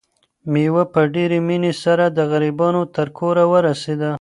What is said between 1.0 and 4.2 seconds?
ډېرې مینې سره د غریبانو تر کوره ورسېده.